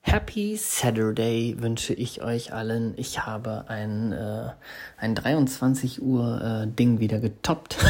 Happy 0.00 0.56
Saturday 0.56 1.56
wünsche 1.58 1.92
ich 1.92 2.22
euch 2.22 2.52
allen. 2.52 2.94
Ich 2.96 3.26
habe 3.26 3.64
ein, 3.68 4.12
äh, 4.12 4.50
ein 4.96 5.14
23 5.14 6.02
Uhr 6.02 6.40
äh, 6.40 6.66
Ding 6.66 7.00
wieder 7.00 7.20
getoppt. 7.20 7.76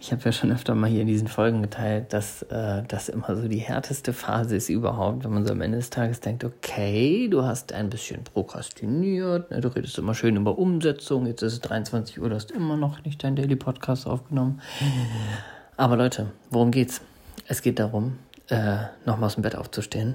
Ich 0.00 0.12
habe 0.12 0.22
ja 0.22 0.30
schon 0.30 0.52
öfter 0.52 0.76
mal 0.76 0.88
hier 0.88 1.00
in 1.00 1.08
diesen 1.08 1.26
Folgen 1.26 1.60
geteilt, 1.60 2.12
dass 2.12 2.42
äh, 2.42 2.84
das 2.86 3.08
immer 3.08 3.34
so 3.34 3.48
die 3.48 3.58
härteste 3.58 4.12
Phase 4.12 4.54
ist 4.54 4.68
überhaupt, 4.68 5.24
wenn 5.24 5.32
man 5.32 5.44
so 5.44 5.52
am 5.52 5.60
Ende 5.60 5.78
des 5.78 5.90
Tages 5.90 6.20
denkt, 6.20 6.44
okay, 6.44 7.26
du 7.28 7.42
hast 7.42 7.72
ein 7.72 7.90
bisschen 7.90 8.22
prokrastiniert, 8.22 9.50
ne, 9.50 9.60
du 9.60 9.66
redest 9.66 9.98
immer 9.98 10.14
schön 10.14 10.36
über 10.36 10.56
Umsetzung, 10.56 11.26
jetzt 11.26 11.42
ist 11.42 11.54
es 11.54 11.60
23 11.62 12.20
Uhr, 12.20 12.28
du 12.28 12.36
hast 12.36 12.52
immer 12.52 12.76
noch 12.76 13.02
nicht 13.02 13.24
dein 13.24 13.34
Daily 13.34 13.56
Podcast 13.56 14.06
aufgenommen. 14.06 14.62
Aber 15.76 15.96
Leute, 15.96 16.30
worum 16.50 16.70
geht's? 16.70 17.00
Es 17.48 17.60
geht 17.60 17.80
darum, 17.80 18.18
äh, 18.50 18.76
nochmal 19.04 19.26
aus 19.26 19.34
dem 19.34 19.42
Bett 19.42 19.56
aufzustehen 19.56 20.14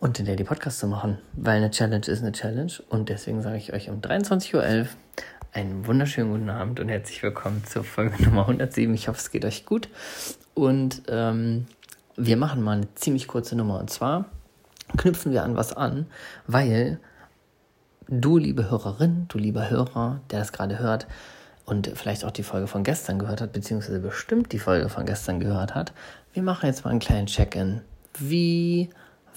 und 0.00 0.18
den 0.18 0.26
Daily 0.26 0.44
Podcast 0.44 0.78
zu 0.78 0.86
machen, 0.86 1.18
weil 1.32 1.56
eine 1.56 1.70
Challenge 1.70 2.06
ist 2.06 2.22
eine 2.22 2.32
Challenge 2.32 2.72
und 2.88 3.08
deswegen 3.08 3.42
sage 3.42 3.56
ich 3.56 3.72
euch 3.72 3.90
um 3.90 4.00
23.11 4.00 4.54
Uhr 4.54 4.86
einen 5.52 5.86
wunderschönen 5.86 6.30
guten 6.30 6.50
Abend 6.50 6.78
und 6.78 6.88
herzlich 6.88 7.22
willkommen 7.22 7.64
zur 7.64 7.82
Folge 7.82 8.22
Nummer 8.24 8.42
107. 8.42 8.94
Ich 8.94 9.08
hoffe, 9.08 9.18
es 9.18 9.30
geht 9.30 9.44
euch 9.44 9.66
gut 9.66 9.88
und 10.54 11.02
ähm, 11.08 11.66
wir 12.16 12.36
machen 12.36 12.62
mal 12.62 12.76
eine 12.76 12.94
ziemlich 12.94 13.26
kurze 13.26 13.56
Nummer 13.56 13.80
und 13.80 13.90
zwar 13.90 14.26
knüpfen 14.96 15.32
wir 15.32 15.42
an 15.42 15.56
was 15.56 15.76
an, 15.76 16.06
weil 16.46 17.00
du, 18.08 18.38
liebe 18.38 18.70
Hörerin, 18.70 19.26
du 19.28 19.38
lieber 19.38 19.68
Hörer, 19.68 20.20
der 20.30 20.38
das 20.38 20.52
gerade 20.52 20.78
hört, 20.78 21.06
und 21.64 21.90
vielleicht 21.94 22.24
auch 22.24 22.30
die 22.30 22.44
Folge 22.44 22.66
von 22.66 22.82
gestern 22.82 23.18
gehört 23.18 23.42
hat, 23.42 23.52
beziehungsweise 23.52 24.00
bestimmt 24.00 24.52
die 24.52 24.58
Folge 24.58 24.88
von 24.88 25.04
gestern 25.04 25.38
gehört 25.38 25.74
hat, 25.74 25.92
wir 26.32 26.42
machen 26.42 26.64
jetzt 26.64 26.84
mal 26.84 26.92
einen 26.92 27.00
kleinen 27.00 27.26
Check-in. 27.26 27.82
Wie 28.18 28.88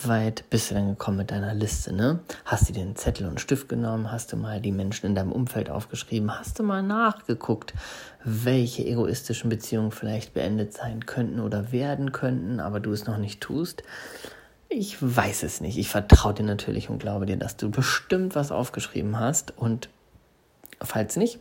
weit 0.08 0.50
bist 0.50 0.70
du 0.70 0.76
denn 0.76 0.90
gekommen 0.90 1.18
mit 1.18 1.32
deiner 1.32 1.54
Liste, 1.54 1.94
ne? 1.94 2.20
Hast 2.46 2.70
du 2.70 2.74
dir 2.74 2.82
einen 2.82 2.96
Zettel 2.96 3.28
und 3.28 3.42
Stift 3.42 3.70
genommen? 3.70 4.12
Hast 4.12 4.32
du 4.32 4.38
mal 4.38 4.62
die 4.62 4.72
Menschen 4.72 5.06
in 5.06 5.16
deinem 5.16 5.32
Umfeld 5.32 5.70
aufgeschrieben? 5.70 6.38
Hast 6.38 6.60
du 6.60 6.64
mal 6.64 6.84
nachgeguckt, 6.84 7.74
welche 8.24 8.86
egoistischen 8.86 9.50
Beziehungen 9.50 9.92
vielleicht 9.92 10.34
beendet 10.34 10.74
sein 10.74 11.06
könnten 11.06 11.40
oder 11.40 11.72
werden 11.72 12.12
könnten, 12.12 12.60
aber 12.60 12.80
du 12.80 12.92
es 12.92 13.06
noch 13.06 13.18
nicht 13.18 13.42
tust? 13.42 13.84
Ich 14.70 14.98
weiß 15.02 15.44
es 15.44 15.62
nicht. 15.62 15.78
Ich 15.78 15.90
vertraue 15.90 16.34
dir 16.34 16.44
natürlich 16.44 16.90
und 16.90 17.00
glaube 17.00 17.26
dir, 17.26 17.38
dass 17.38 17.58
du 17.58 17.70
bestimmt 17.70 18.36
was 18.36 18.52
aufgeschrieben 18.52 19.20
hast 19.20 19.58
und 19.58 19.90
falls 20.82 21.18
nicht, 21.18 21.40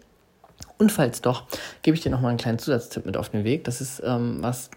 und 0.78 0.90
falls 0.90 1.20
doch, 1.20 1.44
gebe 1.82 1.94
ich 1.94 2.02
dir 2.02 2.10
noch 2.10 2.20
mal 2.20 2.28
einen 2.30 2.38
kleinen 2.38 2.58
Zusatztipp 2.58 3.06
mit 3.06 3.16
auf 3.16 3.28
den 3.28 3.44
Weg. 3.44 3.64
Das 3.64 3.80
ist 3.80 4.02
ähm, 4.04 4.38
was, 4.40 4.70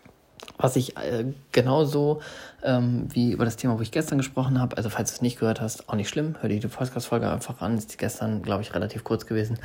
was 0.57 0.75
ich 0.75 0.97
äh, 0.97 1.25
genauso 1.51 2.21
ähm, 2.63 3.07
wie 3.13 3.31
über 3.31 3.45
das 3.45 3.55
Thema, 3.55 3.77
wo 3.77 3.81
ich 3.81 3.91
gestern 3.91 4.17
gesprochen 4.17 4.59
habe. 4.59 4.77
Also 4.77 4.89
falls 4.89 5.11
du 5.11 5.15
es 5.15 5.21
nicht 5.21 5.39
gehört 5.39 5.61
hast, 5.61 5.89
auch 5.89 5.95
nicht 5.95 6.09
schlimm. 6.09 6.35
Hör 6.39 6.49
dir 6.49 6.59
die 6.59 6.67
Podcast-Folge 6.67 7.29
einfach 7.29 7.61
an. 7.61 7.77
Ist 7.77 7.97
gestern, 7.97 8.41
glaube 8.41 8.61
ich, 8.61 8.73
relativ 8.73 9.03
kurz 9.03 9.25
gewesen. 9.25 9.57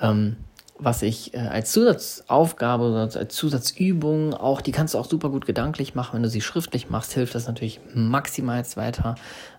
Ähm, 0.00 0.36
was 0.78 1.02
ich 1.02 1.32
äh, 1.32 1.38
als 1.38 1.72
Zusatzaufgabe 1.72 2.84
oder 2.84 3.00
als 3.18 3.34
Zusatzübung 3.34 4.34
auch, 4.34 4.60
die 4.60 4.72
kannst 4.72 4.94
du 4.94 4.98
auch 4.98 5.06
super 5.06 5.30
gut 5.30 5.46
gedanklich 5.46 5.94
machen. 5.94 6.14
Wenn 6.14 6.22
du 6.22 6.28
sie 6.28 6.42
schriftlich 6.42 6.90
machst, 6.90 7.14
hilft 7.14 7.34
das 7.34 7.46
natürlich 7.46 7.80
maximal 7.94 8.62
weiter. 8.74 9.14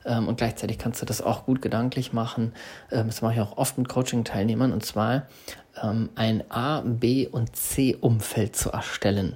Ähm, 0.05 0.27
und 0.27 0.37
gleichzeitig 0.37 0.77
kannst 0.77 1.01
du 1.01 1.05
das 1.05 1.21
auch 1.21 1.45
gut 1.45 1.61
gedanklich 1.61 2.13
machen. 2.13 2.53
Ähm, 2.91 3.07
das 3.07 3.21
mache 3.21 3.33
ich 3.33 3.41
auch 3.41 3.57
oft 3.57 3.77
mit 3.77 3.89
Coaching-Teilnehmern. 3.89 4.71
Und 4.71 4.85
zwar 4.85 5.23
ähm, 5.81 6.09
ein 6.15 6.43
A, 6.51 6.81
B 6.81 7.27
und 7.27 7.55
C-Umfeld 7.55 8.55
zu 8.55 8.71
erstellen. 8.71 9.35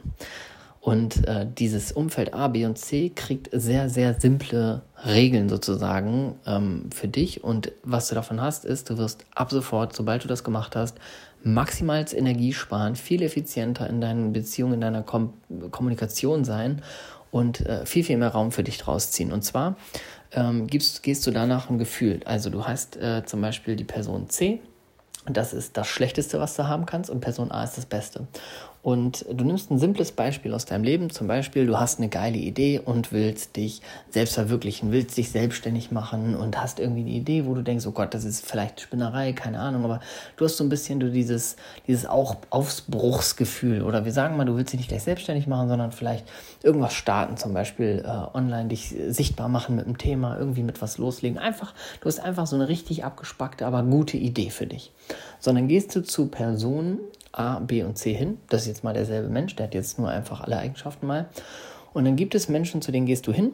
Und 0.81 1.27
äh, 1.27 1.45
dieses 1.47 1.91
Umfeld 1.91 2.33
A, 2.33 2.47
B 2.47 2.65
und 2.65 2.75
C 2.75 3.11
kriegt 3.15 3.49
sehr, 3.53 3.87
sehr 3.87 4.19
simple 4.19 4.81
Regeln 5.05 5.47
sozusagen 5.47 6.39
ähm, 6.47 6.89
für 6.91 7.07
dich. 7.07 7.43
Und 7.43 7.71
was 7.83 8.09
du 8.09 8.15
davon 8.15 8.41
hast, 8.41 8.65
ist, 8.65 8.89
du 8.89 8.97
wirst 8.97 9.25
ab 9.35 9.51
sofort, 9.51 9.95
sobald 9.95 10.23
du 10.23 10.27
das 10.27 10.43
gemacht 10.43 10.75
hast, 10.75 10.97
maximal 11.43 12.03
Energie 12.11 12.51
sparen, 12.51 12.95
viel 12.95 13.21
effizienter 13.21 13.87
in 13.87 14.01
deinen 14.01 14.33
Beziehungen, 14.33 14.75
in 14.75 14.81
deiner 14.81 15.03
Kom 15.03 15.33
Kommunikation 15.69 16.43
sein 16.45 16.81
und 17.29 17.61
äh, 17.61 17.85
viel, 17.85 18.03
viel 18.03 18.17
mehr 18.17 18.29
Raum 18.29 18.51
für 18.51 18.63
dich 18.63 18.79
draus 18.79 19.11
ziehen. 19.11 19.31
Und 19.31 19.43
zwar 19.43 19.75
ähm, 20.31 20.65
gibst, 20.65 21.03
gehst 21.03 21.27
du 21.27 21.31
danach 21.31 21.69
ein 21.69 21.77
Gefühl. 21.77 22.21
Also 22.25 22.49
du 22.49 22.65
hast 22.65 22.97
äh, 22.97 23.23
zum 23.25 23.39
Beispiel 23.41 23.75
die 23.75 23.83
Person 23.83 24.29
C, 24.29 24.61
das 25.27 25.53
ist 25.53 25.77
das 25.77 25.87
Schlechteste, 25.87 26.39
was 26.39 26.55
du 26.55 26.67
haben 26.67 26.87
kannst, 26.87 27.11
und 27.11 27.21
Person 27.21 27.51
A 27.51 27.63
ist 27.63 27.77
das 27.77 27.85
Beste. 27.85 28.27
Und 28.83 29.25
du 29.31 29.43
nimmst 29.45 29.69
ein 29.69 29.77
simples 29.77 30.11
Beispiel 30.11 30.55
aus 30.55 30.65
deinem 30.65 30.83
Leben, 30.83 31.11
zum 31.11 31.27
Beispiel, 31.27 31.67
du 31.67 31.79
hast 31.79 31.99
eine 31.99 32.09
geile 32.09 32.37
Idee 32.37 32.81
und 32.83 33.11
willst 33.11 33.55
dich 33.55 33.81
selbst 34.09 34.33
verwirklichen, 34.33 34.91
willst 34.91 35.15
dich 35.17 35.29
selbstständig 35.29 35.91
machen 35.91 36.35
und 36.35 36.59
hast 36.59 36.79
irgendwie 36.79 37.01
eine 37.01 37.11
Idee, 37.11 37.45
wo 37.45 37.53
du 37.53 37.61
denkst, 37.61 37.85
oh 37.85 37.91
Gott, 37.91 38.15
das 38.15 38.23
ist 38.23 38.43
vielleicht 38.43 38.81
Spinnerei, 38.81 39.33
keine 39.33 39.59
Ahnung, 39.59 39.83
aber 39.83 39.99
du 40.35 40.45
hast 40.45 40.57
so 40.57 40.63
ein 40.63 40.69
bisschen 40.69 40.99
du 40.99 41.11
dieses, 41.11 41.57
dieses 41.87 42.07
auch 42.07 42.37
Aufbruchsgefühl 42.49 43.83
oder 43.83 44.03
wir 44.03 44.13
sagen 44.13 44.35
mal, 44.35 44.45
du 44.45 44.55
willst 44.55 44.73
dich 44.73 44.79
nicht 44.79 44.89
gleich 44.89 45.03
selbstständig 45.03 45.45
machen, 45.45 45.69
sondern 45.69 45.91
vielleicht 45.91 46.25
irgendwas 46.63 46.93
starten, 46.93 47.37
zum 47.37 47.53
Beispiel 47.53 48.03
äh, 48.03 48.35
online 48.35 48.69
dich 48.69 48.95
sichtbar 49.09 49.47
machen 49.47 49.75
mit 49.75 49.85
einem 49.85 49.99
Thema, 49.99 50.39
irgendwie 50.39 50.63
mit 50.63 50.81
was 50.81 50.97
loslegen. 50.97 51.37
Einfach, 51.37 51.75
du 51.99 52.07
hast 52.07 52.19
einfach 52.19 52.47
so 52.47 52.55
eine 52.55 52.67
richtig 52.67 53.05
abgespackte, 53.05 53.67
aber 53.67 53.83
gute 53.83 54.17
Idee 54.17 54.49
für 54.49 54.65
dich. 54.65 54.91
Sondern 55.39 55.67
gehst 55.67 55.95
du 55.95 56.01
zu 56.01 56.27
Personen, 56.27 56.99
A, 57.31 57.59
B 57.59 57.83
und 57.83 57.97
C 57.97 58.13
hin. 58.13 58.37
Das 58.49 58.63
ist 58.63 58.67
jetzt 58.67 58.83
mal 58.83 58.93
derselbe 58.93 59.29
Mensch, 59.29 59.55
der 59.55 59.67
hat 59.67 59.73
jetzt 59.73 59.99
nur 59.99 60.09
einfach 60.09 60.41
alle 60.41 60.57
Eigenschaften 60.57 61.07
mal. 61.07 61.29
Und 61.93 62.05
dann 62.05 62.15
gibt 62.15 62.35
es 62.35 62.49
Menschen, 62.49 62.81
zu 62.81 62.91
denen 62.91 63.05
gehst 63.05 63.27
du 63.27 63.33
hin 63.33 63.53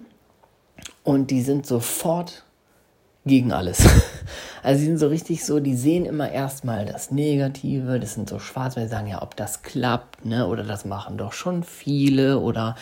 und 1.04 1.32
die 1.32 1.42
sind 1.42 1.66
sofort 1.66 2.44
gegen 3.26 3.52
alles. 3.52 3.88
Also 4.64 4.80
sie 4.80 4.88
sind 4.88 4.98
so 4.98 5.08
richtig 5.08 5.46
so, 5.46 5.62
die 5.62 5.76
sehen 5.76 6.06
immer 6.06 6.30
erstmal 6.30 6.86
das 6.86 7.10
Negative, 7.10 8.02
das 8.02 8.16
sind 8.16 8.28
so 8.28 8.38
schwarz, 8.38 8.76
weil 8.76 8.84
sie 8.84 8.90
sagen, 8.90 9.08
ja, 9.08 9.22
ob 9.22 9.34
das 9.38 9.62
klappt, 9.62 10.26
ne, 10.26 10.46
oder 10.46 10.64
das 10.64 10.84
machen 10.84 11.18
doch 11.18 11.32
schon 11.32 11.64
viele, 11.64 12.40
oder 12.40 12.76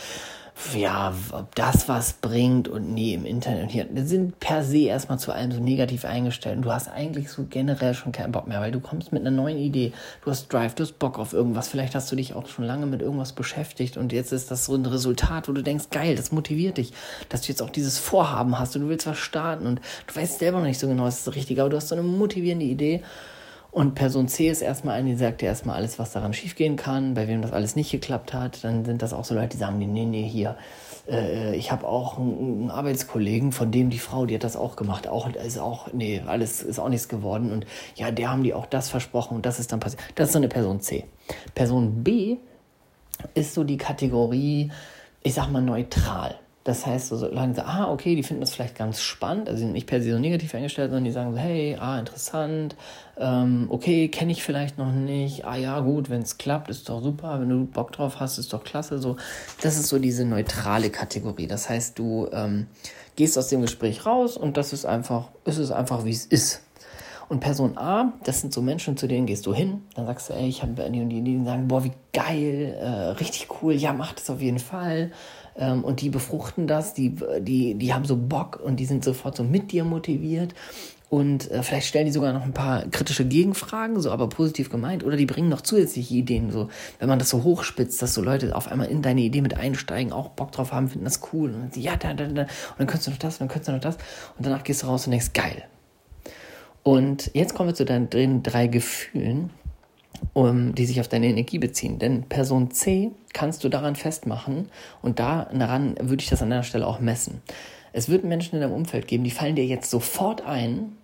ja, 0.73 1.13
ob 1.31 1.53
das 1.55 1.89
was 1.89 2.13
bringt 2.13 2.69
und 2.69 2.93
nee, 2.93 3.13
im 3.13 3.25
Internet 3.25 3.71
hier, 3.71 3.83
die 3.83 4.03
sind 4.03 4.39
per 4.39 4.63
se 4.63 4.85
erstmal 4.85 5.19
zu 5.19 5.33
allem 5.33 5.51
so 5.51 5.59
negativ 5.59 6.05
eingestellt. 6.05 6.57
Und 6.57 6.61
du 6.63 6.71
hast 6.71 6.87
eigentlich 6.87 7.29
so 7.29 7.45
generell 7.49 7.93
schon 7.93 8.13
keinen 8.13 8.31
Bock 8.31 8.47
mehr, 8.47 8.61
weil 8.61 8.71
du 8.71 8.79
kommst 8.79 9.11
mit 9.11 9.21
einer 9.21 9.31
neuen 9.31 9.57
Idee, 9.57 9.91
du 10.23 10.31
hast 10.31 10.51
Drive, 10.51 10.73
du 10.73 10.83
hast 10.83 10.97
Bock 10.97 11.19
auf 11.19 11.33
irgendwas, 11.33 11.67
vielleicht 11.67 11.93
hast 11.93 12.09
du 12.11 12.15
dich 12.15 12.33
auch 12.33 12.47
schon 12.47 12.63
lange 12.63 12.85
mit 12.85 13.01
irgendwas 13.01 13.33
beschäftigt 13.33 13.97
und 13.97 14.13
jetzt 14.13 14.31
ist 14.31 14.49
das 14.49 14.65
so 14.65 14.75
ein 14.75 14.85
Resultat, 14.85 15.49
wo 15.49 15.51
du 15.51 15.61
denkst, 15.61 15.89
geil, 15.91 16.15
das 16.15 16.31
motiviert 16.31 16.77
dich, 16.77 16.93
dass 17.27 17.41
du 17.41 17.49
jetzt 17.49 17.61
auch 17.61 17.69
dieses 17.69 17.99
Vorhaben 17.99 18.57
hast 18.57 18.75
und 18.75 18.83
du 18.83 18.89
willst 18.89 19.07
was 19.07 19.17
starten 19.17 19.67
und 19.67 19.81
du 20.07 20.15
weißt 20.15 20.39
selber 20.39 20.59
noch 20.59 20.67
nicht 20.67 20.79
so 20.79 20.87
genau, 20.87 21.03
was 21.03 21.19
ist 21.19 21.27
das 21.27 21.35
Richtige, 21.35 21.61
aber 21.61 21.69
du 21.69 21.77
hast 21.77 21.89
so 21.89 21.95
eine 21.95 22.03
motivierende 22.03 22.65
Idee 22.65 23.03
und 23.75 23.93
Person 23.93 24.29
C 24.29 24.47
ist 24.47 24.61
erstmal 24.61 24.95
eine, 24.95 25.09
die 25.09 25.17
sagt 25.17 25.41
dir 25.41 25.47
erstmal 25.47 25.75
alles, 25.75 25.99
was 25.99 26.13
daran 26.13 26.31
schiefgehen 26.31 26.77
kann, 26.77 27.13
bei 27.13 27.27
wem 27.27 27.41
das 27.41 27.51
alles 27.51 27.75
nicht 27.75 27.91
geklappt 27.91 28.33
hat. 28.33 28.63
Dann 28.63 28.85
sind 28.85 29.01
das 29.01 29.11
auch 29.11 29.25
so 29.25 29.35
Leute, 29.35 29.49
die 29.49 29.57
sagen, 29.57 29.79
nee, 29.79 30.05
nee, 30.05 30.25
hier, 30.25 30.55
äh, 31.09 31.53
ich 31.57 31.73
habe 31.73 31.85
auch 31.85 32.17
einen, 32.17 32.71
Arbeitskollegen, 32.71 33.51
von 33.51 33.73
dem 33.73 33.89
die 33.89 33.99
Frau, 33.99 34.25
die 34.25 34.35
hat 34.35 34.45
das 34.45 34.55
auch 34.55 34.77
gemacht, 34.77 35.09
auch 35.09 35.27
ist 35.27 35.59
auch, 35.59 35.91
nee, 35.91 36.21
alles 36.25 36.63
ist 36.63 36.79
auch 36.79 36.87
nichts 36.87 37.09
geworden. 37.09 37.51
Und 37.51 37.65
ja, 37.95 38.11
der 38.11 38.31
haben 38.31 38.43
die 38.43 38.53
auch 38.53 38.65
das 38.65 38.87
versprochen 38.87 39.35
und 39.35 39.45
das 39.45 39.59
ist 39.59 39.73
dann 39.73 39.81
passiert. 39.81 40.01
Das 40.15 40.27
ist 40.27 40.33
so 40.33 40.39
eine 40.39 40.47
Person 40.47 40.79
C. 40.79 41.03
Person 41.53 42.01
B 42.01 42.37
ist 43.33 43.55
so 43.55 43.65
die 43.65 43.75
Kategorie, 43.75 44.71
ich 45.21 45.33
sag 45.33 45.51
mal, 45.51 45.61
neutral. 45.61 46.35
Das 46.65 46.83
heißt, 46.83 47.09
so 47.09 47.17
solange 47.17 47.53
sie, 47.53 47.63
ah, 47.63 47.91
okay, 47.91 48.15
die 48.15 48.23
finden 48.23 48.41
das 48.41 48.55
vielleicht 48.55 48.75
ganz 48.75 48.99
spannend, 48.99 49.47
also 49.47 49.59
sie 49.59 49.65
sind 49.65 49.73
nicht 49.73 49.85
per 49.85 50.01
se 50.01 50.11
so 50.11 50.17
negativ 50.17 50.55
eingestellt, 50.55 50.89
sondern 50.89 51.03
die 51.03 51.11
sagen 51.11 51.31
so, 51.31 51.37
hey, 51.37 51.77
ah, 51.79 51.99
interessant, 51.99 52.75
ähm, 53.19 53.67
okay, 53.69 54.07
kenne 54.07 54.31
ich 54.31 54.41
vielleicht 54.41 54.79
noch 54.79 54.91
nicht, 54.91 55.45
ah 55.45 55.57
ja, 55.57 55.79
gut, 55.81 56.09
wenn 56.09 56.23
es 56.23 56.39
klappt, 56.39 56.71
ist 56.71 56.89
doch 56.89 57.03
super, 57.03 57.39
wenn 57.39 57.49
du 57.49 57.65
Bock 57.65 57.91
drauf 57.91 58.19
hast, 58.19 58.39
ist 58.39 58.51
doch 58.51 58.63
klasse, 58.63 58.97
so. 58.97 59.15
Das 59.61 59.77
ist 59.77 59.89
so 59.89 59.99
diese 59.99 60.25
neutrale 60.25 60.89
Kategorie. 60.89 61.45
Das 61.45 61.69
heißt, 61.69 61.99
du 61.99 62.29
ähm, 62.33 62.65
gehst 63.15 63.37
aus 63.37 63.49
dem 63.49 63.61
Gespräch 63.61 64.07
raus 64.07 64.35
und 64.35 64.57
das 64.57 64.73
ist 64.73 64.87
einfach, 64.87 65.29
ist 65.45 65.59
es 65.59 65.69
einfach, 65.69 66.03
wie 66.03 66.09
es 66.09 66.25
ist. 66.25 66.63
Und 67.29 67.39
Person 67.39 67.77
A, 67.77 68.13
das 68.23 68.41
sind 68.41 68.53
so 68.53 68.61
Menschen, 68.61 68.97
zu 68.97 69.07
denen 69.07 69.27
gehst 69.27 69.45
du 69.45 69.53
hin, 69.53 69.83
dann 69.95 70.05
sagst 70.05 70.29
du, 70.29 70.33
ey, 70.33 70.47
ich 70.47 70.61
habe 70.63 70.73
die 70.89 71.01
und 71.01 71.09
die, 71.09 71.21
die 71.21 71.43
sagen, 71.43 71.67
boah, 71.67 71.83
wie 71.83 71.91
geil, 72.13 72.75
äh, 72.79 72.87
richtig 73.19 73.47
cool, 73.61 73.73
ja, 73.73 73.93
mach 73.93 74.13
das 74.13 74.29
auf 74.29 74.41
jeden 74.41 74.59
Fall. 74.59 75.11
Ähm, 75.57 75.83
und 75.83 76.01
die 76.01 76.09
befruchten 76.09 76.67
das, 76.67 76.93
die, 76.93 77.15
die, 77.39 77.75
die 77.75 77.93
haben 77.93 78.05
so 78.05 78.17
Bock 78.17 78.59
und 78.63 78.79
die 78.79 78.85
sind 78.85 79.03
sofort 79.03 79.37
so 79.37 79.43
mit 79.43 79.71
dir 79.71 79.83
motiviert. 79.83 80.53
Und 81.09 81.49
äh, 81.51 81.61
vielleicht 81.63 81.87
stellen 81.87 82.07
die 82.07 82.11
sogar 82.11 82.33
noch 82.33 82.43
ein 82.43 82.53
paar 82.53 82.85
kritische 82.87 83.25
Gegenfragen, 83.25 84.01
so 84.01 84.11
aber 84.11 84.27
positiv 84.27 84.69
gemeint. 84.69 85.03
Oder 85.03 85.17
die 85.17 85.25
bringen 85.25 85.49
noch 85.49 85.61
zusätzliche 85.61 86.15
Ideen, 86.15 86.51
so 86.51 86.69
wenn 86.99 87.07
man 87.07 87.19
das 87.19 87.29
so 87.29 87.43
hochspitzt, 87.43 88.01
dass 88.01 88.13
so 88.13 88.21
Leute 88.21 88.55
auf 88.55 88.71
einmal 88.71 88.87
in 88.87 89.01
deine 89.01 89.21
Idee 89.21 89.41
mit 89.41 89.55
einsteigen, 89.55 90.11
auch 90.11 90.29
Bock 90.29 90.51
drauf 90.51 90.71
haben, 90.71 90.89
finden 90.89 91.05
das 91.05 91.21
cool. 91.31 91.51
Und 91.51 91.75
dann, 91.75 91.81
ja, 91.81 91.95
da, 91.95 92.13
da, 92.13 92.25
da. 92.25 92.41
Und 92.41 92.49
dann 92.79 92.87
könntest 92.87 93.07
du 93.07 93.11
noch 93.11 93.19
das, 93.19 93.35
und 93.35 93.41
dann 93.41 93.47
könntest 93.49 93.67
du 93.69 93.71
noch 93.73 93.81
das. 93.81 93.97
Und 94.37 94.45
danach 94.45 94.63
gehst 94.63 94.83
du 94.83 94.87
raus 94.87 95.05
und 95.05 95.11
denkst, 95.11 95.33
geil, 95.33 95.63
und 96.85 97.31
jetzt 97.33 97.55
kommen 97.55 97.69
wir 97.69 97.73
zu 97.73 97.83
deinen 97.83 98.43
drei 98.43 98.67
Gefühlen, 98.67 99.49
um, 100.33 100.75
die 100.75 100.85
sich 100.85 100.99
auf 100.99 101.07
deine 101.07 101.27
Energie 101.27 101.59
beziehen. 101.59 101.99
Denn 101.99 102.23
Person 102.23 102.71
C 102.71 103.11
kannst 103.33 103.63
du 103.63 103.69
daran 103.69 103.95
festmachen 103.95 104.69
und 105.01 105.19
daran 105.19 105.95
würde 106.01 106.21
ich 106.21 106.29
das 106.29 106.41
an 106.41 106.49
deiner 106.49 106.63
Stelle 106.63 106.87
auch 106.87 106.99
messen. 106.99 107.41
Es 107.93 108.09
wird 108.09 108.23
Menschen 108.23 108.55
in 108.55 108.61
deinem 108.61 108.73
Umfeld 108.73 109.07
geben, 109.07 109.23
die 109.23 109.31
fallen 109.31 109.55
dir 109.55 109.65
jetzt 109.65 109.89
sofort 109.89 110.45
ein, 110.45 110.97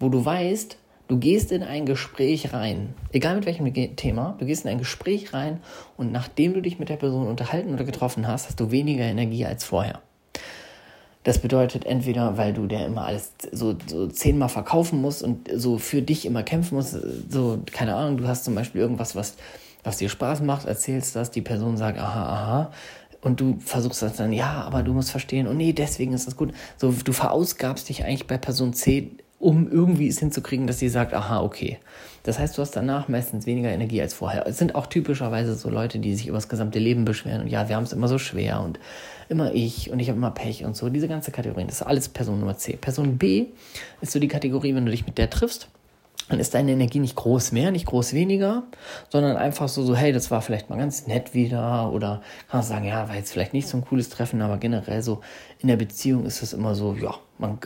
wo 0.00 0.08
du 0.08 0.24
weißt, 0.24 0.78
du 1.08 1.18
gehst 1.18 1.52
in 1.52 1.62
ein 1.62 1.84
Gespräch 1.86 2.52
rein, 2.52 2.94
egal 3.12 3.36
mit 3.36 3.46
welchem 3.46 3.96
Thema, 3.96 4.36
du 4.38 4.46
gehst 4.46 4.64
in 4.64 4.70
ein 4.70 4.78
Gespräch 4.78 5.34
rein 5.34 5.60
und 5.96 6.12
nachdem 6.12 6.54
du 6.54 6.62
dich 6.62 6.78
mit 6.78 6.88
der 6.88 6.96
Person 6.96 7.26
unterhalten 7.26 7.74
oder 7.74 7.84
getroffen 7.84 8.26
hast, 8.26 8.48
hast 8.48 8.60
du 8.60 8.70
weniger 8.70 9.04
Energie 9.04 9.44
als 9.44 9.64
vorher. 9.64 10.00
Das 11.24 11.38
bedeutet 11.38 11.84
entweder, 11.84 12.36
weil 12.36 12.52
du 12.52 12.66
dir 12.66 12.86
immer 12.86 13.04
alles 13.04 13.32
so, 13.52 13.76
so 13.86 14.06
zehnmal 14.06 14.48
verkaufen 14.48 15.00
musst 15.00 15.22
und 15.22 15.48
so 15.52 15.78
für 15.78 16.00
dich 16.00 16.24
immer 16.24 16.42
kämpfen 16.42 16.76
musst, 16.76 16.96
so, 17.28 17.58
keine 17.72 17.94
Ahnung, 17.96 18.18
du 18.18 18.28
hast 18.28 18.44
zum 18.44 18.54
Beispiel 18.54 18.80
irgendwas, 18.80 19.16
was, 19.16 19.34
was 19.82 19.98
dir 19.98 20.08
Spaß 20.08 20.42
macht, 20.42 20.66
erzählst 20.66 21.16
das, 21.16 21.30
die 21.30 21.42
Person 21.42 21.76
sagt, 21.76 21.98
aha, 21.98 22.22
aha, 22.22 22.72
und 23.20 23.40
du 23.40 23.58
versuchst 23.58 24.02
das 24.02 24.16
dann, 24.16 24.32
ja, 24.32 24.62
aber 24.62 24.82
du 24.82 24.92
musst 24.92 25.10
verstehen, 25.10 25.46
und 25.46 25.54
oh 25.54 25.56
nee, 25.56 25.72
deswegen 25.72 26.12
ist 26.12 26.26
das 26.26 26.36
gut. 26.36 26.52
So, 26.76 26.92
du 26.92 27.12
verausgabst 27.12 27.88
dich 27.88 28.04
eigentlich 28.04 28.26
bei 28.26 28.38
Person 28.38 28.72
C, 28.72 29.10
um 29.38 29.70
irgendwie 29.70 30.08
es 30.08 30.18
hinzukriegen, 30.18 30.66
dass 30.66 30.78
sie 30.78 30.88
sagt, 30.88 31.14
aha, 31.14 31.42
okay. 31.42 31.78
Das 32.24 32.38
heißt, 32.38 32.58
du 32.58 32.62
hast 32.62 32.74
danach 32.74 33.08
meistens 33.08 33.46
weniger 33.46 33.70
Energie 33.70 34.02
als 34.02 34.12
vorher. 34.12 34.46
Es 34.46 34.58
sind 34.58 34.74
auch 34.74 34.86
typischerweise 34.86 35.54
so 35.54 35.70
Leute, 35.70 35.98
die 35.98 36.14
sich 36.14 36.26
über 36.26 36.36
das 36.36 36.48
gesamte 36.48 36.78
Leben 36.78 37.04
beschweren 37.04 37.42
und 37.42 37.46
ja, 37.46 37.68
wir 37.68 37.76
haben 37.76 37.84
es 37.84 37.92
immer 37.92 38.08
so 38.08 38.18
schwer 38.18 38.60
und 38.60 38.78
immer 39.28 39.54
ich 39.54 39.90
und 39.90 40.00
ich 40.00 40.08
habe 40.08 40.18
immer 40.18 40.32
Pech 40.32 40.64
und 40.64 40.76
so. 40.76 40.88
Diese 40.88 41.08
ganze 41.08 41.30
Kategorie, 41.30 41.64
das 41.64 41.80
ist 41.80 41.86
alles 41.86 42.08
Person 42.08 42.40
Nummer 42.40 42.56
C. 42.56 42.76
Person 42.76 43.16
B 43.18 43.46
ist 44.00 44.12
so 44.12 44.18
die 44.18 44.28
Kategorie, 44.28 44.74
wenn 44.74 44.84
du 44.84 44.90
dich 44.90 45.06
mit 45.06 45.18
der 45.18 45.30
triffst, 45.30 45.68
dann 46.28 46.40
ist 46.40 46.54
deine 46.54 46.72
Energie 46.72 46.98
nicht 46.98 47.16
groß 47.16 47.52
mehr, 47.52 47.70
nicht 47.70 47.86
groß 47.86 48.12
weniger, 48.12 48.64
sondern 49.08 49.36
einfach 49.36 49.68
so, 49.68 49.82
so, 49.82 49.96
hey, 49.96 50.12
das 50.12 50.30
war 50.30 50.42
vielleicht 50.42 50.70
mal 50.70 50.76
ganz 50.76 51.06
nett 51.06 51.34
wieder 51.34 51.90
oder 51.92 52.22
kann 52.48 52.60
man 52.60 52.66
sagen, 52.66 52.84
ja, 52.84 53.08
war 53.08 53.16
jetzt 53.16 53.32
vielleicht 53.32 53.54
nicht 53.54 53.68
so 53.68 53.76
ein 53.76 53.84
cooles 53.84 54.08
Treffen, 54.10 54.42
aber 54.42 54.58
generell 54.58 55.02
so 55.02 55.20
in 55.58 55.68
der 55.68 55.76
Beziehung 55.76 56.26
ist 56.26 56.42
es 56.42 56.52
immer 56.52 56.74
so, 56.74 56.94
ja, 56.94 57.14
man, 57.38 57.58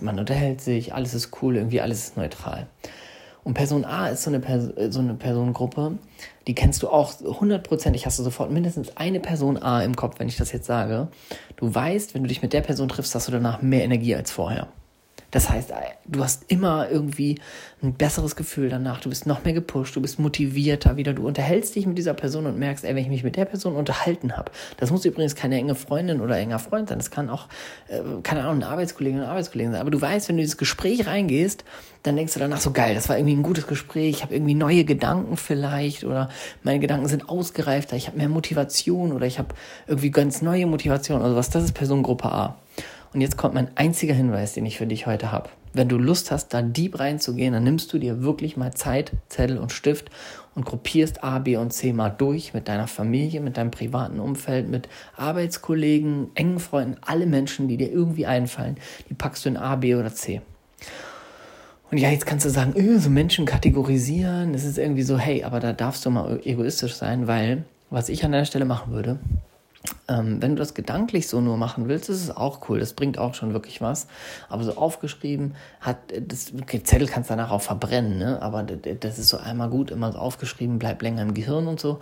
man 0.00 0.18
unterhält 0.18 0.60
sich, 0.60 0.94
alles 0.94 1.14
ist 1.14 1.30
cool, 1.42 1.56
irgendwie 1.56 1.80
alles 1.80 2.04
ist 2.04 2.16
neutral. 2.16 2.66
Und 3.44 3.54
Person 3.54 3.84
A 3.84 4.08
ist 4.08 4.24
so 4.24 4.30
eine, 4.30 4.40
Pers 4.40 4.68
so 4.92 5.00
eine 5.00 5.14
Personengruppe, 5.14 5.96
die 6.46 6.54
kennst 6.54 6.82
du 6.82 6.88
auch 6.88 7.14
hundertprozentig, 7.20 8.04
hast 8.04 8.18
du 8.18 8.22
sofort 8.22 8.50
mindestens 8.50 8.96
eine 8.96 9.20
Person 9.20 9.62
A 9.62 9.82
im 9.82 9.96
Kopf, 9.96 10.18
wenn 10.18 10.28
ich 10.28 10.36
das 10.36 10.52
jetzt 10.52 10.66
sage. 10.66 11.08
Du 11.56 11.74
weißt, 11.74 12.14
wenn 12.14 12.22
du 12.22 12.28
dich 12.28 12.42
mit 12.42 12.52
der 12.52 12.60
Person 12.60 12.88
triffst, 12.88 13.14
hast 13.14 13.28
du 13.28 13.32
danach 13.32 13.62
mehr 13.62 13.84
Energie 13.84 14.14
als 14.14 14.30
vorher. 14.30 14.68
Das 15.30 15.50
heißt, 15.50 15.72
du 16.06 16.22
hast 16.22 16.44
immer 16.48 16.88
irgendwie 16.90 17.38
ein 17.82 17.92
besseres 17.92 18.34
Gefühl 18.34 18.70
danach, 18.70 19.00
du 19.00 19.10
bist 19.10 19.26
noch 19.26 19.44
mehr 19.44 19.52
gepusht, 19.52 19.94
du 19.94 20.00
bist 20.00 20.18
motivierter 20.18 20.96
wieder, 20.96 21.12
du 21.12 21.26
unterhältst 21.26 21.76
dich 21.76 21.86
mit 21.86 21.98
dieser 21.98 22.14
Person 22.14 22.46
und 22.46 22.58
merkst, 22.58 22.84
ey, 22.84 22.94
wenn 22.94 23.02
ich 23.02 23.10
mich 23.10 23.24
mit 23.24 23.36
der 23.36 23.44
Person 23.44 23.76
unterhalten 23.76 24.36
habe, 24.36 24.50
das 24.78 24.90
muss 24.90 25.04
übrigens 25.04 25.34
keine 25.34 25.56
enge 25.56 25.74
Freundin 25.74 26.20
oder 26.20 26.38
enger 26.38 26.58
Freund 26.58 26.88
sein, 26.88 26.98
das 26.98 27.10
kann 27.10 27.28
auch, 27.28 27.46
äh, 27.88 28.00
keine 28.22 28.40
Ahnung, 28.40 28.62
eine 28.62 28.68
Arbeitskollegin 28.68 29.20
oder 29.20 29.28
Arbeitskollegen 29.28 29.72
sein, 29.72 29.80
aber 29.80 29.90
du 29.90 30.00
weißt, 30.00 30.28
wenn 30.28 30.36
du 30.36 30.40
in 30.40 30.46
dieses 30.46 30.56
Gespräch 30.56 31.06
reingehst, 31.06 31.64
dann 32.04 32.16
denkst 32.16 32.32
du 32.32 32.40
danach 32.40 32.60
so 32.60 32.70
geil, 32.70 32.94
das 32.94 33.08
war 33.08 33.18
irgendwie 33.18 33.36
ein 33.36 33.42
gutes 33.42 33.66
Gespräch, 33.66 34.16
ich 34.16 34.22
habe 34.22 34.34
irgendwie 34.34 34.54
neue 34.54 34.84
Gedanken 34.84 35.36
vielleicht 35.36 36.04
oder 36.04 36.30
meine 36.62 36.80
Gedanken 36.80 37.06
sind 37.06 37.28
ausgereifter, 37.28 37.96
ich 37.96 38.06
habe 38.06 38.16
mehr 38.16 38.28
Motivation 38.28 39.12
oder 39.12 39.26
ich 39.26 39.38
habe 39.38 39.54
irgendwie 39.86 40.10
ganz 40.10 40.42
neue 40.42 40.66
Motivation. 40.66 41.20
Oder 41.20 41.36
was, 41.36 41.50
das 41.50 41.64
ist 41.64 41.72
Personengruppe 41.72 42.30
A. 42.30 42.56
Und 43.14 43.20
jetzt 43.20 43.36
kommt 43.36 43.54
mein 43.54 43.70
einziger 43.76 44.14
Hinweis, 44.14 44.52
den 44.52 44.66
ich 44.66 44.78
für 44.78 44.86
dich 44.86 45.06
heute 45.06 45.32
habe. 45.32 45.48
Wenn 45.72 45.88
du 45.88 45.96
Lust 45.96 46.30
hast, 46.30 46.48
da 46.48 46.62
deep 46.62 46.98
reinzugehen, 46.98 47.52
dann 47.52 47.64
nimmst 47.64 47.92
du 47.92 47.98
dir 47.98 48.22
wirklich 48.22 48.56
mal 48.56 48.74
Zeit, 48.74 49.12
Zettel 49.28 49.58
und 49.58 49.72
Stift 49.72 50.10
und 50.54 50.66
gruppierst 50.66 51.22
A, 51.22 51.38
B 51.38 51.56
und 51.56 51.72
C 51.72 51.92
mal 51.92 52.10
durch 52.10 52.54
mit 52.54 52.68
deiner 52.68 52.86
Familie, 52.86 53.40
mit 53.40 53.56
deinem 53.56 53.70
privaten 53.70 54.18
Umfeld, 54.18 54.68
mit 54.68 54.88
Arbeitskollegen, 55.16 56.30
engen 56.34 56.58
Freunden, 56.58 56.96
alle 57.00 57.26
Menschen, 57.26 57.68
die 57.68 57.76
dir 57.76 57.90
irgendwie 57.90 58.26
einfallen, 58.26 58.76
die 59.08 59.14
packst 59.14 59.44
du 59.44 59.50
in 59.50 59.56
A, 59.56 59.76
B 59.76 59.94
oder 59.94 60.12
C. 60.12 60.40
Und 61.90 61.98
ja, 61.98 62.10
jetzt 62.10 62.26
kannst 62.26 62.44
du 62.44 62.50
sagen, 62.50 62.74
öh, 62.76 62.98
so 62.98 63.08
Menschen 63.08 63.46
kategorisieren, 63.46 64.52
das 64.52 64.64
ist 64.64 64.78
irgendwie 64.78 65.02
so, 65.02 65.18
hey, 65.18 65.44
aber 65.44 65.60
da 65.60 65.72
darfst 65.72 66.04
du 66.04 66.10
mal 66.10 66.40
egoistisch 66.44 66.94
sein, 66.94 67.26
weil 67.26 67.64
was 67.88 68.10
ich 68.10 68.24
an 68.24 68.32
deiner 68.32 68.44
Stelle 68.44 68.66
machen 68.66 68.92
würde, 68.92 69.18
ähm, 70.08 70.42
wenn 70.42 70.52
du 70.52 70.56
das 70.56 70.74
gedanklich 70.74 71.28
so 71.28 71.40
nur 71.40 71.56
machen 71.56 71.88
willst, 71.88 72.08
ist 72.08 72.22
es 72.22 72.36
auch 72.36 72.68
cool. 72.68 72.80
Das 72.80 72.94
bringt 72.94 73.18
auch 73.18 73.34
schon 73.34 73.52
wirklich 73.52 73.80
was. 73.80 74.06
Aber 74.48 74.64
so 74.64 74.76
aufgeschrieben 74.76 75.54
hat, 75.80 75.98
das 76.26 76.52
okay, 76.60 76.82
Zettel 76.82 77.06
kannst 77.06 77.30
du 77.30 77.34
danach 77.34 77.50
auch 77.50 77.62
verbrennen, 77.62 78.18
ne? 78.18 78.42
Aber 78.42 78.62
das 78.62 79.18
ist 79.18 79.28
so 79.28 79.36
einmal 79.36 79.70
gut, 79.70 79.90
immer 79.90 80.12
so 80.12 80.18
aufgeschrieben, 80.18 80.78
bleibt 80.78 81.02
länger 81.02 81.22
im 81.22 81.34
Gehirn 81.34 81.66
und 81.66 81.80
so. 81.80 82.00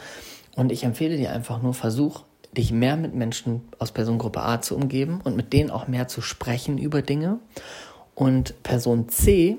Und 0.57 0.73
ich 0.73 0.85
empfehle 0.85 1.17
dir 1.17 1.33
einfach 1.33 1.61
nur, 1.61 1.75
versuch, 1.75 2.23
dich 2.57 2.73
mehr 2.73 2.97
mit 2.97 3.15
Menschen 3.15 3.63
aus 3.79 3.93
Personengruppe 3.93 4.41
A 4.41 4.61
zu 4.63 4.75
umgeben 4.75 5.21
und 5.23 5.37
mit 5.37 5.53
denen 5.53 5.71
auch 5.71 5.89
mehr 5.89 6.09
zu 6.09 6.23
sprechen 6.23 6.79
über 6.79 7.03
Dinge. 7.03 7.39
Und 8.15 8.63
Person 8.63 9.11
C 9.11 9.59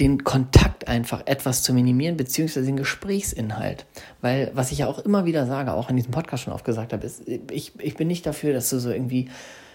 den 0.00 0.24
Kontakt 0.24 0.88
einfach 0.88 1.22
etwas 1.26 1.62
zu 1.62 1.74
minimieren, 1.74 2.16
beziehungsweise 2.16 2.66
den 2.66 2.76
Gesprächsinhalt. 2.76 3.84
Weil, 4.22 4.50
was 4.54 4.72
ich 4.72 4.78
ja 4.78 4.86
auch 4.86 4.98
immer 4.98 5.26
wieder 5.26 5.46
sage, 5.46 5.74
auch 5.74 5.90
in 5.90 5.96
diesem 5.96 6.10
Podcast 6.10 6.44
schon 6.44 6.54
oft 6.54 6.64
gesagt 6.64 6.92
habe, 6.92 7.06
ist, 7.06 7.28
ich, 7.28 7.72
ich 7.78 7.94
bin 7.96 8.08
nicht 8.08 8.24
dafür, 8.26 8.54
dass 8.54 8.70
du 8.70 8.78
so 8.78 8.90
irgendwie 8.90 9.28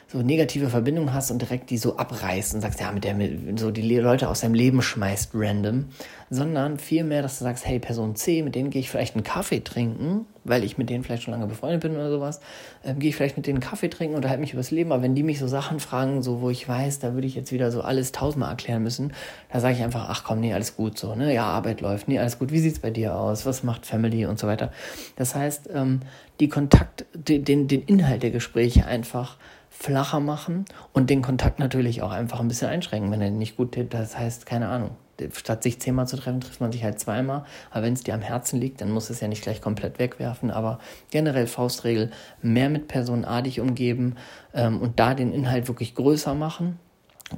so 0.07 0.21
negative 0.21 0.69
Verbindungen 0.69 1.13
hast 1.13 1.31
und 1.31 1.41
direkt 1.41 1.69
die 1.69 1.77
so 1.77 1.97
abreißt 1.97 2.53
und 2.53 2.61
sagst, 2.61 2.79
ja, 2.79 2.91
mit 2.91 3.03
der 3.03 3.15
so 3.57 3.71
die 3.71 3.97
Leute 3.97 4.29
aus 4.29 4.41
deinem 4.41 4.53
Leben 4.53 4.81
schmeißt 4.81 5.31
random, 5.33 5.85
sondern 6.29 6.77
vielmehr, 6.77 7.21
dass 7.21 7.39
du 7.39 7.43
sagst, 7.43 7.65
hey, 7.65 7.79
Person 7.79 8.15
C, 8.15 8.43
mit 8.43 8.55
denen 8.55 8.69
gehe 8.69 8.81
ich 8.81 8.89
vielleicht 8.89 9.15
einen 9.15 9.23
Kaffee 9.23 9.61
trinken, 9.61 10.25
weil 10.43 10.63
ich 10.63 10.77
mit 10.77 10.91
denen 10.91 11.03
vielleicht 11.03 11.23
schon 11.23 11.33
lange 11.33 11.47
befreundet 11.47 11.81
bin 11.81 11.93
oder 11.93 12.11
sowas, 12.11 12.39
ähm, 12.83 12.99
gehe 12.99 13.09
ich 13.09 13.15
vielleicht 13.15 13.35
mit 13.35 13.47
denen 13.47 13.57
einen 13.57 13.69
Kaffee 13.69 13.89
trinken 13.89 14.15
und 14.15 14.27
halte 14.27 14.39
mich 14.39 14.53
übers 14.53 14.69
Leben, 14.69 14.91
aber 14.91 15.01
wenn 15.01 15.15
die 15.15 15.23
mich 15.23 15.39
so 15.39 15.47
Sachen 15.47 15.79
fragen, 15.79 16.21
so 16.21 16.39
wo 16.39 16.51
ich 16.51 16.67
weiß, 16.67 16.99
da 16.99 17.15
würde 17.15 17.25
ich 17.25 17.35
jetzt 17.35 17.51
wieder 17.51 17.71
so 17.71 17.81
alles 17.81 18.11
tausendmal 18.11 18.51
erklären 18.51 18.83
müssen, 18.83 19.13
da 19.51 19.59
sage 19.59 19.75
ich 19.75 19.83
einfach, 19.83 20.07
ach 20.07 20.23
komm, 20.23 20.39
nee, 20.39 20.53
alles 20.53 20.75
gut 20.75 20.99
so, 20.99 21.15
ne, 21.15 21.33
ja, 21.33 21.45
Arbeit 21.45 21.81
läuft, 21.81 22.07
nee, 22.07 22.19
alles 22.19 22.37
gut, 22.37 22.51
wie 22.51 22.59
sieht's 22.59 22.79
bei 22.79 22.91
dir 22.91 23.15
aus, 23.15 23.45
was 23.45 23.63
macht 23.63 23.87
Family 23.87 24.27
und 24.27 24.37
so 24.37 24.45
weiter. 24.45 24.71
Das 25.15 25.33
heißt, 25.33 25.69
ähm, 25.73 26.01
die 26.39 26.49
Kontakt, 26.49 27.05
den, 27.13 27.67
den 27.67 27.81
Inhalt 27.83 28.21
der 28.21 28.31
Gespräche 28.31 28.85
einfach 28.85 29.37
flacher 29.77 30.19
machen 30.19 30.65
und 30.93 31.09
den 31.09 31.21
Kontakt 31.21 31.59
natürlich 31.59 32.01
auch 32.01 32.11
einfach 32.11 32.39
ein 32.39 32.47
bisschen 32.47 32.69
einschränken, 32.69 33.11
wenn 33.11 33.21
er 33.21 33.29
nicht 33.29 33.57
gut 33.57 33.73
tut. 33.73 33.93
Das 33.93 34.17
heißt, 34.17 34.45
keine 34.45 34.69
Ahnung, 34.69 34.91
statt 35.33 35.63
sich 35.63 35.79
zehnmal 35.79 36.07
zu 36.07 36.17
treffen, 36.17 36.41
trifft 36.41 36.61
man 36.61 36.71
sich 36.71 36.83
halt 36.83 36.99
zweimal. 36.99 37.45
Aber 37.71 37.83
wenn 37.83 37.93
es 37.93 38.03
dir 38.03 38.13
am 38.13 38.21
Herzen 38.21 38.59
liegt, 38.59 38.81
dann 38.81 38.91
muss 38.91 39.09
es 39.09 39.19
ja 39.19 39.27
nicht 39.27 39.43
gleich 39.43 39.61
komplett 39.61 39.99
wegwerfen. 39.99 40.49
Aber 40.49 40.79
generell 41.11 41.47
Faustregel, 41.47 42.11
mehr 42.41 42.69
mit 42.69 42.87
Person 42.87 43.25
A 43.25 43.41
dich 43.41 43.59
umgeben 43.59 44.15
ähm, 44.53 44.81
und 44.81 44.99
da 44.99 45.13
den 45.13 45.33
Inhalt 45.33 45.67
wirklich 45.67 45.95
größer 45.95 46.33
machen. 46.33 46.79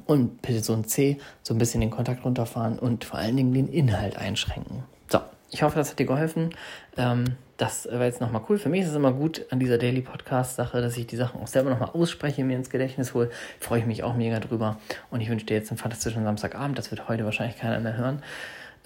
Und 0.06 0.42
Person 0.42 0.84
C 0.84 1.18
so 1.42 1.54
ein 1.54 1.58
bisschen 1.58 1.80
den 1.80 1.90
Kontakt 1.90 2.24
runterfahren 2.24 2.78
und 2.78 3.04
vor 3.04 3.18
allen 3.18 3.36
Dingen 3.36 3.54
den 3.54 3.68
Inhalt 3.68 4.16
einschränken. 4.16 4.84
So, 5.08 5.20
ich 5.50 5.62
hoffe, 5.62 5.78
das 5.78 5.90
hat 5.90 5.98
dir 5.98 6.06
geholfen. 6.06 6.50
Ähm, 6.98 7.36
das 7.58 7.88
war 7.90 8.04
jetzt 8.04 8.20
nochmal 8.20 8.42
cool. 8.48 8.56
Für 8.56 8.68
mich 8.68 8.82
ist 8.82 8.90
es 8.90 8.94
immer 8.94 9.12
gut 9.12 9.44
an 9.50 9.58
dieser 9.58 9.78
Daily 9.78 10.00
Podcast-Sache, 10.00 10.80
dass 10.80 10.96
ich 10.96 11.08
die 11.08 11.16
Sachen 11.16 11.40
auch 11.40 11.48
selber 11.48 11.70
nochmal 11.70 11.90
ausspreche, 11.92 12.44
mir 12.44 12.56
ins 12.56 12.70
Gedächtnis 12.70 13.14
hole. 13.14 13.30
Freue 13.58 13.80
ich 13.80 13.86
mich 13.86 14.04
auch 14.04 14.14
mega 14.14 14.38
drüber. 14.38 14.78
Und 15.10 15.20
ich 15.20 15.28
wünsche 15.28 15.44
dir 15.44 15.54
jetzt 15.54 15.70
einen 15.70 15.78
fantastischen 15.78 16.22
Samstagabend. 16.22 16.78
Das 16.78 16.92
wird 16.92 17.08
heute 17.08 17.24
wahrscheinlich 17.24 17.58
keiner 17.58 17.80
mehr 17.80 17.96
hören. 17.96 18.22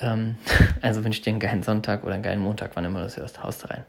Ähm, 0.00 0.36
also 0.80 1.04
wünsche 1.04 1.18
ich 1.18 1.22
dir 1.22 1.30
einen 1.30 1.40
geilen 1.40 1.62
Sonntag 1.62 2.02
oder 2.02 2.14
einen 2.14 2.22
geilen 2.22 2.40
Montag, 2.40 2.70
wann 2.74 2.86
immer 2.86 3.00
du 3.00 3.04
das 3.04 3.18
hörst. 3.18 3.42
Haust 3.42 3.68
rein. 3.68 3.84